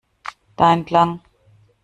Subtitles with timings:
[0.57, 1.21] Da entlang!